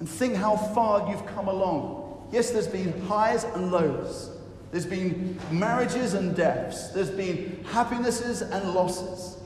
And 0.00 0.08
think 0.08 0.34
how 0.34 0.56
far 0.56 1.10
you've 1.10 1.26
come 1.26 1.46
along. 1.46 2.26
Yes, 2.32 2.50
there's 2.52 2.66
been 2.66 2.98
highs 3.02 3.44
and 3.44 3.70
lows. 3.70 4.30
There's 4.72 4.86
been 4.86 5.38
marriages 5.50 6.14
and 6.14 6.34
deaths. 6.34 6.88
There's 6.88 7.10
been 7.10 7.62
happinesses 7.64 8.40
and 8.40 8.72
losses. 8.72 9.36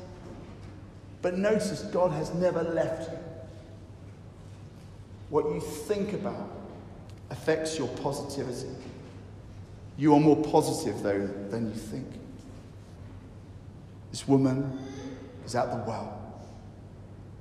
But 1.23 1.37
notice 1.37 1.83
God 1.93 2.13
has 2.13 2.33
never 2.35 2.63
left 2.63 3.11
you. 3.11 3.19
What 5.29 5.47
you 5.47 5.61
think 5.61 6.13
about 6.13 6.49
affects 7.31 7.77
your 7.77 7.89
positivity. 7.89 8.71
You 9.97 10.15
are 10.15 10.21
more 10.21 10.41
positive, 10.45 11.03
though, 11.03 11.27
than 11.51 11.71
you 11.71 11.75
think. 11.75 12.07
This 14.11 14.27
woman 14.27 14.79
is 15.45 15.55
at 15.55 15.71
the 15.71 15.77
well. 15.89 16.19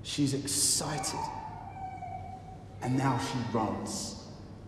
She's 0.04 0.34
excited. 0.34 1.20
And 2.82 2.98
now 2.98 3.20
she 3.20 3.38
runs. 3.58 4.24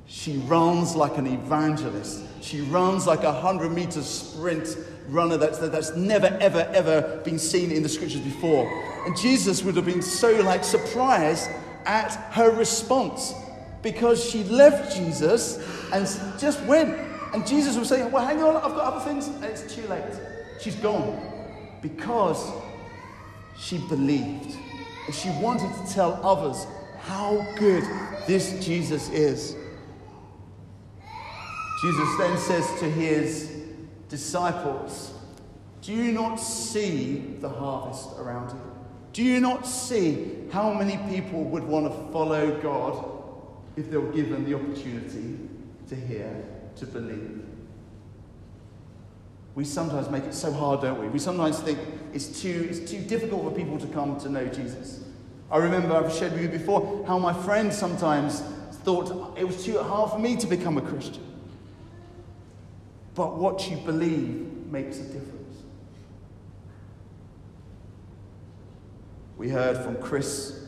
She 0.05 0.37
runs 0.39 0.95
like 0.95 1.17
an 1.17 1.27
evangelist. 1.27 2.23
She 2.41 2.61
runs 2.61 3.05
like 3.05 3.21
a 3.21 3.31
100 3.31 3.69
meter 3.69 4.01
sprint 4.01 4.77
runner 5.07 5.37
that's, 5.37 5.59
that's 5.59 5.95
never, 5.95 6.27
ever, 6.41 6.69
ever 6.73 7.21
been 7.23 7.39
seen 7.39 7.71
in 7.71 7.83
the 7.83 7.89
scriptures 7.89 8.21
before. 8.21 8.67
And 9.05 9.15
Jesus 9.17 9.63
would 9.63 9.75
have 9.75 9.85
been 9.85 10.01
so 10.01 10.31
like 10.41 10.63
surprised 10.63 11.49
at 11.85 12.13
her 12.33 12.51
response 12.51 13.33
because 13.81 14.23
she 14.23 14.43
left 14.45 14.95
Jesus 14.95 15.57
and 15.93 16.05
just 16.39 16.61
went. 16.63 16.97
And 17.33 17.45
Jesus 17.45 17.77
was 17.77 17.87
saying, 17.87 18.11
Well, 18.11 18.25
hang 18.25 18.41
on, 18.41 18.55
I've 18.55 18.75
got 18.75 18.93
other 18.93 19.05
things. 19.05 19.27
And 19.27 19.43
it's 19.45 19.73
too 19.73 19.87
late. 19.87 20.03
She's 20.59 20.75
gone 20.75 21.28
because 21.81 22.51
she 23.57 23.77
believed. 23.87 24.55
And 25.05 25.15
she 25.15 25.29
wanted 25.41 25.73
to 25.75 25.93
tell 25.93 26.19
others 26.23 26.65
how 26.99 27.45
good 27.57 27.83
this 28.27 28.63
Jesus 28.65 29.09
is. 29.09 29.55
Jesus 31.81 32.17
then 32.17 32.37
says 32.37 32.79
to 32.79 32.85
his 32.89 33.51
disciples, 34.09 35.13
Do 35.81 35.93
you 35.93 36.11
not 36.11 36.35
see 36.35 37.35
the 37.39 37.49
harvest 37.49 38.09
around 38.17 38.51
you? 38.51 38.61
Do 39.13 39.23
you 39.23 39.39
not 39.39 39.65
see 39.65 40.45
how 40.51 40.73
many 40.73 40.97
people 41.09 41.43
would 41.45 41.63
want 41.63 41.85
to 41.85 42.11
follow 42.11 42.59
God 42.61 43.05
if 43.75 43.89
they 43.89 43.97
were 43.97 44.11
given 44.11 44.45
the 44.45 44.55
opportunity 44.55 45.39
to 45.87 45.95
hear, 45.95 46.45
to 46.75 46.85
believe? 46.85 47.45
We 49.59 49.65
sometimes 49.65 50.09
make 50.09 50.23
it 50.23 50.33
so 50.33 50.53
hard, 50.53 50.79
don't 50.79 51.01
we? 51.01 51.09
We 51.09 51.19
sometimes 51.19 51.59
think 51.59 51.79
it's 52.13 52.41
too, 52.41 52.67
it's 52.69 52.89
too 52.89 53.01
difficult 53.01 53.43
for 53.43 53.51
people 53.51 53.77
to 53.77 53.87
come 53.87 54.17
to 54.21 54.29
know 54.29 54.47
Jesus. 54.47 55.03
I 55.51 55.57
remember 55.57 55.97
I've 55.97 56.13
shared 56.13 56.31
with 56.31 56.43
you 56.43 56.47
before 56.47 57.03
how 57.05 57.19
my 57.19 57.33
friends 57.33 57.77
sometimes 57.77 58.39
thought 58.85 59.37
it 59.37 59.45
was 59.45 59.65
too 59.65 59.77
hard 59.79 60.11
for 60.11 60.17
me 60.17 60.37
to 60.37 60.47
become 60.47 60.77
a 60.77 60.81
Christian. 60.81 61.25
But 63.15 63.35
what 63.35 63.69
you 63.69 63.75
believe 63.75 64.47
makes 64.67 64.99
a 64.99 65.03
difference. 65.03 65.57
We 69.35 69.49
heard 69.49 69.75
from 69.83 69.97
Chris 69.97 70.67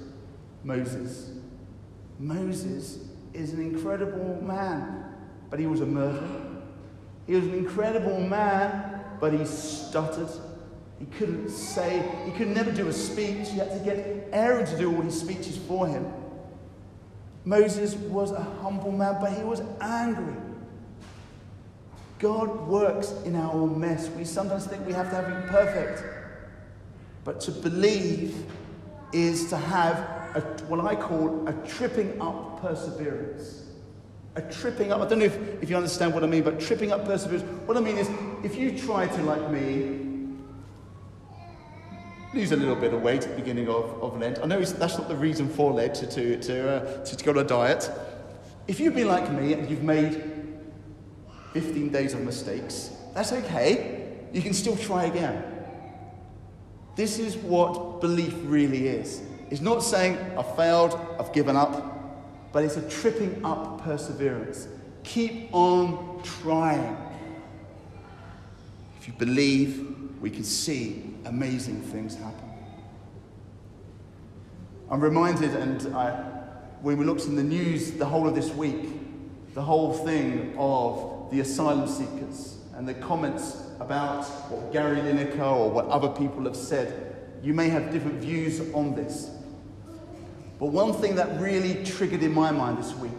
Moses. 0.66 1.32
Moses 2.20 3.08
is 3.34 3.54
an 3.54 3.62
incredible 3.62 4.42
man, 4.42 5.06
but 5.50 5.62
he 5.62 5.68
was 5.68 5.80
a 5.80 5.86
murderer. 5.86 6.50
He 7.28 7.36
was 7.36 7.46
an 7.46 7.54
incredible 7.54 8.20
man, 8.20 9.01
but 9.20 9.34
he 9.34 9.46
stuttered. 9.46 10.30
He 11.00 11.06
couldn't 11.06 11.50
say, 11.50 12.04
he 12.25 12.32
could 12.32 12.50
never 12.50 12.72
do 12.72 12.88
a 12.88 12.94
speech. 12.94 13.50
He 13.50 13.58
had 13.58 13.72
to 13.72 13.80
get 13.84 14.30
Aaron 14.32 14.66
to 14.66 14.78
do 14.78 14.96
all 14.96 15.01
his 15.01 15.20
speeches 15.20 15.58
for 15.58 15.88
him. 15.88 16.12
Moses 17.44 17.96
was 17.96 18.32
a 18.32 18.42
humble 18.42 18.92
man, 18.92 19.18
but 19.20 19.34
he 19.34 19.44
was 19.44 19.62
angry. 19.80 20.36
God 22.20 22.68
works 22.68 23.13
in 23.25 23.36
our 23.36 23.66
mess. 23.66 24.10
We 24.10 24.25
sometimes 24.25 24.68
think 24.68 24.86
we 24.86 24.94
have 24.94 25.10
to 25.10 25.16
have 25.16 25.28
it 25.28 25.48
perfect. 25.48 26.04
But 27.24 27.42
to 27.42 27.51
believe 27.51 28.46
is 29.12 29.50
to 29.50 29.58
have 29.58 29.98
a, 30.36 30.42
what 30.68 30.86
I 30.86 30.96
call 30.96 31.48
a 31.48 31.54
tripping 31.68 32.22
up 32.22 32.62
perseverance. 32.62 33.61
A 34.36 34.42
tripping 34.42 34.92
up. 34.92 35.02
I 35.02 35.08
don't 35.08 35.20
know 35.20 35.26
if, 35.26 35.64
if 35.64 35.70
you 35.70 35.76
understand 35.76 36.14
what 36.14 36.24
I 36.24 36.28
mean, 36.28 36.44
but 36.44 36.60
tripping 36.60 36.92
up 36.92 37.06
perseverance. 37.06 37.44
What 37.68 37.76
I 37.76 37.82
mean 37.82 37.98
is, 37.98 38.10
if 38.44 38.56
you 38.56 38.78
try 38.78 39.08
to, 39.08 39.24
like 39.24 39.52
me, 39.52 40.02
lose 42.34 42.52
a 42.54 42.56
little 42.56 42.76
bit 42.76 42.94
of 42.94 43.02
weight 43.02 43.24
at 43.24 43.32
the 43.32 43.36
beginning 43.36 43.68
of, 43.68 44.02
of 44.02 44.18
Lent. 44.18 44.40
I 44.42 44.46
know 44.46 44.64
that's 44.64 44.98
not 44.98 45.10
the 45.10 45.16
reason 45.16 45.50
for 45.50 45.74
Lent 45.74 45.96
to, 45.96 46.08
to, 46.08 46.38
to, 46.40 46.70
uh, 46.70 47.04
to, 47.04 47.18
to 47.18 47.26
go 47.26 47.32
on 47.32 47.40
a 47.40 47.44
diet. 47.44 47.92
If 48.68 48.80
you've 48.80 48.96
been 48.96 49.10
like 49.10 49.30
me 49.32 49.54
and 49.54 49.70
you've 49.70 49.84
made 49.84 50.24
15 51.54 51.90
days 51.90 52.14
of 52.14 52.22
mistakes, 52.22 52.92
that's 53.14 53.34
okay. 53.34 54.08
You 54.32 54.42
can 54.42 54.54
still 54.54 54.78
try 54.78 55.06
again. 55.06 55.44
This 56.96 57.20
is 57.20 57.36
what 57.36 58.00
belief 58.00 58.34
really 58.44 58.88
is. 58.88 59.22
It's 59.50 59.62
not 59.62 59.84
saying, 59.84 60.18
I've 60.38 60.56
failed, 60.56 60.98
I've 61.20 61.34
given 61.34 61.58
up, 61.58 61.91
but 62.51 62.63
it's 62.63 62.77
a 62.77 62.89
tripping 62.89 63.43
up 63.46 63.81
perseverance. 63.84 64.67
Keep 65.03 65.53
on 65.53 66.22
trying. 66.24 66.98
If 69.00 69.08
you 69.08 69.13
believe, 69.13 70.20
we 70.22 70.29
can 70.29 70.43
see 70.43 71.15
amazing 71.25 71.81
things 71.81 72.15
happen. 72.15 72.50
I'm 74.89 75.01
reminded, 75.01 75.55
and 75.55 75.96
I, 75.96 76.12
when 76.81 76.98
we 76.98 77.05
looked 77.05 77.25
in 77.25 77.36
the 77.36 77.43
news 77.43 77.91
the 77.91 78.05
whole 78.05 78.27
of 78.27 78.36
this 78.36 78.53
week, 78.53 78.89
the 79.53 79.62
whole 79.62 79.93
thing 79.93 80.53
of 80.58 81.29
the 81.31 81.39
asylum 81.39 81.88
seekers 81.88 82.58
and 82.75 82.88
the 82.88 82.93
comments 82.93 83.63
about 83.79 84.25
what 84.50 84.72
Gary 84.72 84.98
Lineker 84.98 85.39
or 85.39 85.70
what 85.70 85.88
other 85.88 86.10
people 86.10 86.43
have 86.43 86.55
said. 86.55 87.15
You 87.41 87.53
may 87.53 87.70
have 87.70 87.91
different 87.91 88.22
views 88.22 88.62
on 88.74 88.93
this. 88.96 89.29
But 90.62 90.68
one 90.68 90.94
thing 90.94 91.15
that 91.15 91.41
really 91.41 91.84
triggered 91.84 92.22
in 92.22 92.34
my 92.34 92.51
mind 92.51 92.77
this 92.77 92.94
week 92.94 93.12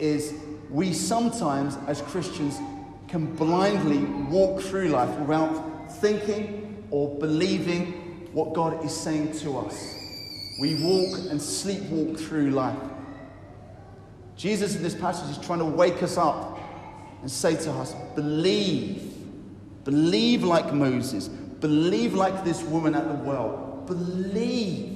is 0.00 0.34
we 0.68 0.92
sometimes, 0.92 1.78
as 1.86 2.02
Christians, 2.02 2.58
can 3.06 3.36
blindly 3.36 3.98
walk 4.28 4.60
through 4.60 4.88
life 4.88 5.16
without 5.20 5.92
thinking 6.00 6.84
or 6.90 7.16
believing 7.20 7.92
what 8.32 8.52
God 8.52 8.84
is 8.84 8.92
saying 8.92 9.38
to 9.38 9.58
us. 9.58 9.94
We 10.60 10.74
walk 10.82 11.30
and 11.30 11.38
sleepwalk 11.38 12.18
through 12.18 12.50
life. 12.50 12.76
Jesus 14.36 14.74
in 14.74 14.82
this 14.82 14.96
passage 14.96 15.38
is 15.38 15.46
trying 15.46 15.60
to 15.60 15.64
wake 15.64 16.02
us 16.02 16.16
up 16.16 16.58
and 17.22 17.30
say 17.30 17.54
to 17.54 17.70
us, 17.70 17.94
believe. 18.16 19.14
Believe 19.84 20.42
like 20.42 20.74
Moses. 20.74 21.28
Believe 21.28 22.14
like 22.14 22.44
this 22.44 22.64
woman 22.64 22.96
at 22.96 23.06
the 23.06 23.14
well. 23.14 23.84
Believe. 23.86 24.95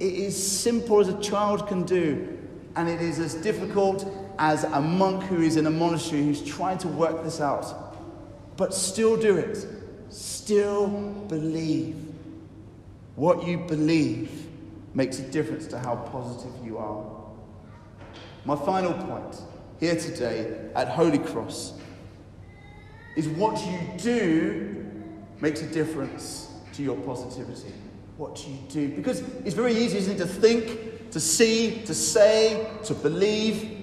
It 0.00 0.14
is 0.14 0.60
simple 0.60 0.98
as 1.00 1.08
a 1.08 1.20
child 1.20 1.68
can 1.68 1.84
do, 1.84 2.38
and 2.74 2.88
it 2.88 3.02
is 3.02 3.18
as 3.18 3.34
difficult 3.34 4.10
as 4.38 4.64
a 4.64 4.80
monk 4.80 5.22
who 5.24 5.42
is 5.42 5.56
in 5.56 5.66
a 5.66 5.70
monastery 5.70 6.22
who's 6.22 6.42
trying 6.42 6.78
to 6.78 6.88
work 6.88 7.22
this 7.22 7.38
out. 7.40 7.94
But 8.56 8.72
still 8.72 9.18
do 9.18 9.36
it. 9.36 9.66
Still 10.08 10.88
believe. 11.28 11.96
What 13.14 13.46
you 13.46 13.58
believe 13.58 14.46
makes 14.94 15.18
a 15.18 15.22
difference 15.22 15.66
to 15.68 15.78
how 15.78 15.96
positive 15.96 16.52
you 16.64 16.78
are. 16.78 17.04
My 18.46 18.56
final 18.56 18.94
point 18.94 19.42
here 19.80 19.96
today 19.96 20.70
at 20.74 20.88
Holy 20.88 21.18
Cross 21.18 21.74
is 23.16 23.28
what 23.28 23.62
you 23.66 23.78
do 23.98 24.86
makes 25.42 25.60
a 25.60 25.66
difference 25.66 26.50
to 26.72 26.82
your 26.82 26.96
positivity. 26.96 27.74
What 28.20 28.46
you 28.46 28.58
do. 28.68 28.88
Because 28.90 29.20
it's 29.46 29.54
very 29.54 29.72
easy, 29.72 29.96
isn't 29.96 30.16
it, 30.16 30.18
to 30.18 30.26
think, 30.26 31.10
to 31.12 31.18
see, 31.18 31.80
to 31.86 31.94
say, 31.94 32.68
to 32.84 32.92
believe. 32.92 33.78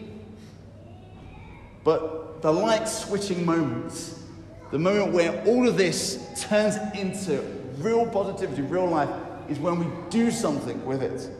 But 1.83 2.43
the 2.43 2.53
light 2.53 2.87
switching 2.87 3.43
moments, 3.43 4.23
the 4.69 4.77
moment 4.77 5.11
where 5.11 5.43
all 5.45 5.67
of 5.67 5.75
this 5.75 6.23
turns 6.39 6.75
into 6.95 7.41
real 7.79 8.05
positivity, 8.05 8.61
real 8.61 8.85
life, 8.85 9.09
is 9.49 9.57
when 9.57 9.79
we 9.79 9.87
do 10.11 10.29
something 10.29 10.85
with 10.85 11.01
it. 11.01 11.31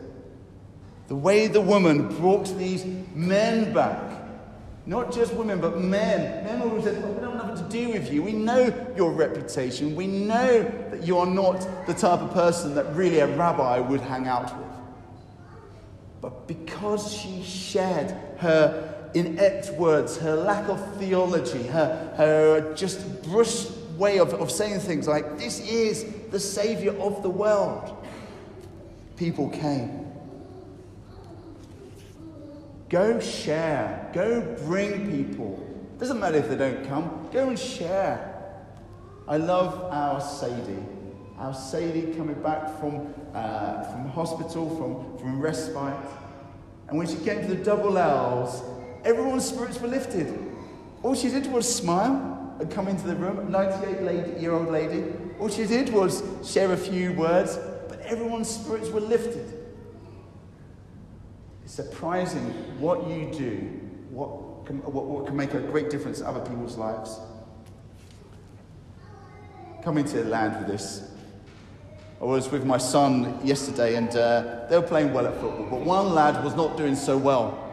The 1.07 1.15
way 1.15 1.45
the 1.45 1.62
woman 1.62 2.07
brought 2.17 2.57
these 2.57 2.83
men 3.13 3.73
back, 3.73 4.16
not 4.88 5.12
just 5.12 5.34
women, 5.34 5.60
but 5.60 5.82
men. 5.82 6.45
Men 6.45 6.62
always 6.62 6.86
said, 6.86 7.04
oh, 7.04 7.12
We 7.12 7.19
don't 7.19 7.38
have 7.38 7.56
to 7.58 7.69
do 7.69 7.89
with 7.89 8.12
you. 8.12 8.23
We 8.23 8.32
know 8.32 8.73
your 8.95 9.12
reputation. 9.12 9.95
We 9.97 10.08
know 10.08 10.63
that 10.91 11.04
you 11.04 11.17
are 11.17 11.26
not 11.26 11.60
the 11.86 11.93
type 11.93 12.21
of 12.21 12.34
person 12.34 12.73
that 12.76 12.95
really 12.95 13.19
a 13.19 13.28
rabbi 13.28 13.80
would 13.80 14.00
hang 14.00 14.28
out 14.28 14.58
with. 14.58 14.67
But 16.21 16.47
because 16.47 17.13
she 17.13 17.43
shared 17.43 18.12
her 18.38 19.10
inept 19.13 19.71
words, 19.73 20.17
her 20.19 20.36
lack 20.38 20.69
of 20.69 20.95
theology, 20.95 21.63
her, 21.67 22.13
her 22.15 22.73
just 22.73 23.23
brusque 23.23 23.73
way 23.97 24.19
of, 24.19 24.34
of 24.36 24.50
saying 24.50 24.80
things 24.80 25.06
like, 25.06 25.38
This 25.38 25.60
is 25.60 26.06
the 26.32 26.39
Savior 26.39 26.93
of 26.93 27.23
the 27.23 27.30
world, 27.30 27.93
people 29.17 29.50
came. 29.50 30.07
Go 32.89 33.19
share. 33.19 34.10
Go 34.13 34.41
bring 34.65 35.12
people. 35.12 35.63
Doesn't 36.00 36.19
matter 36.19 36.38
if 36.38 36.47
they 36.47 36.56
don't 36.56 36.88
come. 36.88 37.30
Go 37.34 37.50
and 37.50 37.60
share. 37.60 38.34
I 39.28 39.38
love 39.38 39.91
our 39.91 40.21
Sadie. 40.21 40.84
Our 41.38 41.54
Sadie 41.54 42.13
coming 42.15 42.41
back 42.41 42.80
from, 42.80 43.13
uh, 43.34 43.84
from 43.84 44.08
hospital, 44.10 44.69
from, 44.78 45.17
from 45.17 45.41
respite. 45.41 45.93
And 46.88 46.97
when 46.97 47.08
she 47.08 47.17
came 47.17 47.41
to 47.41 47.47
the 47.47 47.63
double 47.63 47.97
L's, 47.97 48.63
everyone's 49.04 49.45
spirits 49.45 49.80
were 49.82 49.89
lifted. 49.89 50.34
All 51.04 51.13
she 51.13 51.30
did 51.30 51.52
was 51.52 51.73
smile 51.73 52.56
and 52.60 52.71
come 52.71 52.88
into 52.88 53.06
the 53.06 53.15
room, 53.15 53.52
98 53.52 54.39
year 54.39 54.54
old 54.54 54.69
lady. 54.69 55.04
All 55.39 55.50
she 55.50 55.65
did 55.65 55.89
was 55.89 56.23
share 56.43 56.71
a 56.71 56.78
few 56.78 57.12
words, 57.13 57.60
but 57.89 58.00
everyone's 58.02 58.50
spirits 58.50 58.89
were 58.89 59.02
lifted. 59.02 59.57
Surprising 61.67 62.53
what 62.80 63.10
you 63.10 63.30
do, 63.30 63.58
what 64.10 64.65
can, 64.65 64.77
what, 64.84 65.03
what 65.03 65.25
can 65.25 65.36
make 65.36 65.53
a 65.53 65.60
great 65.60 65.89
difference 65.89 66.19
to 66.19 66.27
other 66.27 66.39
people's 66.39 66.77
lives. 66.77 67.19
Coming 69.84 70.06
to 70.06 70.23
the 70.23 70.30
land 70.30 70.58
with 70.60 70.67
this, 70.69 71.12
I 72.21 72.23
was 72.23 72.49
with 72.49 72.63
my 72.63 72.77
son 72.77 73.45
yesterday 73.45 73.95
and 73.95 74.08
uh, 74.15 74.65
they 74.69 74.77
were 74.77 74.88
playing 74.88 75.12
well 75.12 75.27
at 75.27 75.34
football, 75.41 75.67
but 75.69 75.82
one 75.82 76.15
lad 76.15 76.41
was 76.41 76.56
not 76.56 76.77
doing 76.77 76.95
so 76.95 77.17
well. 77.17 77.69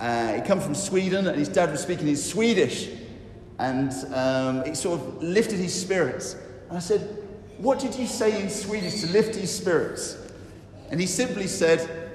Uh, 0.00 0.36
he 0.36 0.40
come 0.40 0.58
from 0.58 0.74
Sweden 0.74 1.26
and 1.26 1.38
his 1.38 1.50
dad 1.50 1.70
was 1.70 1.82
speaking 1.82 2.08
in 2.08 2.16
Swedish 2.16 2.88
and 3.58 3.92
um, 4.14 4.62
it 4.62 4.78
sort 4.78 4.98
of 4.98 5.22
lifted 5.22 5.58
his 5.58 5.78
spirits. 5.78 6.36
And 6.70 6.78
I 6.78 6.80
said, 6.80 7.22
What 7.58 7.80
did 7.80 7.94
you 7.96 8.06
say 8.06 8.40
in 8.40 8.48
Swedish 8.48 9.02
to 9.02 9.08
lift 9.08 9.34
his 9.34 9.54
spirits? 9.54 10.16
And 10.90 10.98
he 10.98 11.06
simply 11.06 11.48
said, 11.48 12.07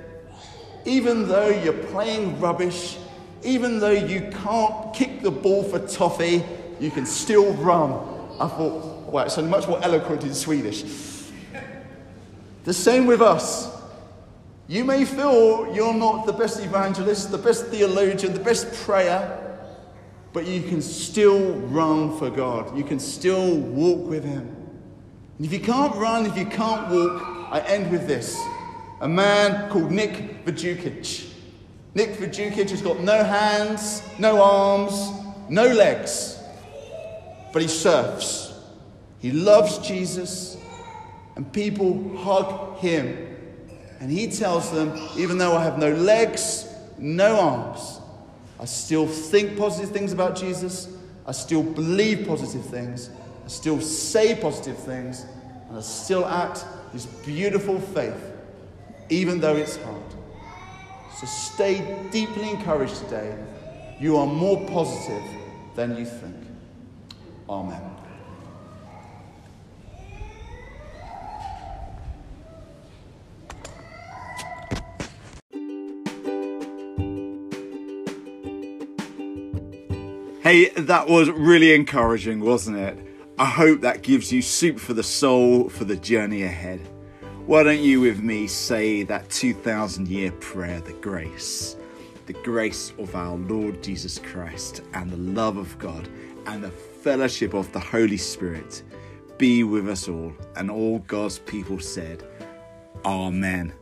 Even 0.85 1.27
though 1.27 1.49
you're 1.49 1.73
playing 1.73 2.39
rubbish, 2.39 2.97
even 3.43 3.79
though 3.79 3.91
you 3.91 4.29
can't 4.43 4.93
kick 4.93 5.21
the 5.21 5.31
ball 5.31 5.63
for 5.63 5.79
toffee, 5.79 6.43
you 6.79 6.91
can 6.91 7.05
still 7.05 7.53
run. 7.53 7.91
I 8.39 8.47
thought, 8.47 9.11
wow, 9.11 9.23
it's 9.23 9.37
much 9.37 9.67
more 9.67 9.81
eloquent 9.83 10.23
in 10.23 10.33
Swedish. 10.33 10.83
The 12.63 12.73
same 12.73 13.05
with 13.05 13.21
us. 13.21 13.71
You 14.67 14.85
may 14.85 15.03
feel 15.03 15.73
you're 15.75 15.93
not 15.93 16.25
the 16.25 16.33
best 16.33 16.59
evangelist, 16.61 17.31
the 17.31 17.37
best 17.37 17.67
theologian, 17.67 18.33
the 18.33 18.39
best 18.39 18.71
prayer, 18.85 19.39
but 20.31 20.47
you 20.47 20.63
can 20.63 20.81
still 20.81 21.53
run 21.67 22.17
for 22.17 22.29
God. 22.29 22.75
You 22.77 22.83
can 22.83 22.99
still 22.99 23.57
walk 23.57 24.07
with 24.07 24.23
Him. 24.23 24.47
And 25.37 25.45
if 25.45 25.51
you 25.51 25.59
can't 25.59 25.93
run, 25.95 26.25
if 26.25 26.37
you 26.37 26.45
can't 26.45 26.89
walk, 26.89 27.21
I 27.51 27.59
end 27.67 27.91
with 27.91 28.07
this. 28.07 28.41
A 29.01 29.07
man 29.07 29.69
called 29.69 29.91
Nick 29.91 30.45
Vujicic. 30.45 31.29
Nick 31.95 32.11
Vujicic 32.11 32.69
has 32.69 32.81
got 32.81 32.99
no 32.99 33.23
hands, 33.23 34.01
no 34.17 34.41
arms, 34.41 35.11
no 35.49 35.67
legs, 35.67 36.39
but 37.51 37.61
he 37.61 37.67
surfs. 37.67 38.53
He 39.19 39.31
loves 39.31 39.77
Jesus, 39.79 40.57
and 41.35 41.51
people 41.53 42.17
hug 42.17 42.77
him. 42.79 43.29
And 43.99 44.11
he 44.11 44.27
tells 44.27 44.71
them, 44.71 44.97
even 45.17 45.37
though 45.37 45.55
I 45.55 45.63
have 45.63 45.77
no 45.77 45.91
legs, 45.93 46.67
no 46.97 47.39
arms, 47.39 48.01
I 48.59 48.65
still 48.65 49.07
think 49.07 49.57
positive 49.57 49.91
things 49.91 50.11
about 50.11 50.35
Jesus, 50.35 50.89
I 51.25 51.31
still 51.31 51.63
believe 51.63 52.27
positive 52.27 52.65
things, 52.65 53.09
I 53.45 53.47
still 53.47 53.79
say 53.79 54.35
positive 54.35 54.77
things, 54.77 55.25
and 55.69 55.77
I 55.77 55.81
still 55.81 56.25
act 56.25 56.65
this 56.91 57.05
beautiful 57.05 57.79
faith, 57.79 58.32
even 59.13 59.39
though 59.39 59.55
it's 59.55 59.77
hard. 59.77 60.01
So 61.15 61.27
stay 61.27 62.07
deeply 62.11 62.49
encouraged 62.49 62.97
today. 62.97 63.37
You 63.99 64.17
are 64.17 64.25
more 64.25 64.65
positive 64.67 65.23
than 65.75 65.95
you 65.95 66.05
think. 66.05 66.35
Amen. 67.47 67.81
Hey, 80.41 80.69
that 80.71 81.07
was 81.07 81.29
really 81.29 81.73
encouraging, 81.73 82.41
wasn't 82.41 82.77
it? 82.77 82.97
I 83.37 83.45
hope 83.45 83.81
that 83.81 84.01
gives 84.01 84.31
you 84.31 84.41
soup 84.41 84.77
for 84.79 84.93
the 84.93 85.03
soul 85.03 85.69
for 85.69 85.85
the 85.85 85.95
journey 85.95 86.43
ahead. 86.43 86.81
Why 87.45 87.63
don't 87.63 87.81
you, 87.81 87.99
with 87.99 88.21
me, 88.21 88.47
say 88.47 89.03
that 89.03 89.29
2,000 89.29 90.07
year 90.07 90.31
prayer, 90.31 90.79
the 90.79 90.93
grace? 90.93 91.75
The 92.25 92.31
grace 92.33 92.93
of 92.97 93.15
our 93.15 93.35
Lord 93.35 93.83
Jesus 93.83 94.17
Christ 94.17 94.81
and 94.93 95.11
the 95.11 95.17
love 95.17 95.57
of 95.57 95.77
God 95.77 96.07
and 96.45 96.63
the 96.63 96.71
fellowship 96.71 97.53
of 97.53 97.69
the 97.73 97.81
Holy 97.81 98.15
Spirit 98.15 98.81
be 99.37 99.65
with 99.65 99.89
us 99.89 100.07
all. 100.07 100.31
And 100.55 100.71
all 100.71 100.99
God's 100.99 101.39
people 101.39 101.81
said, 101.81 102.25
Amen. 103.03 103.73